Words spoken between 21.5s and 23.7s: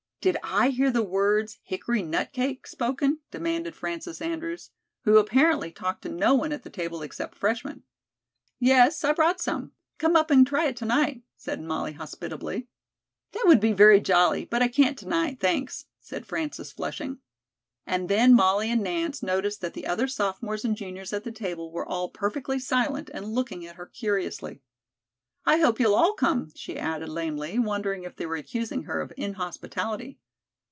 were all perfectly silent and looking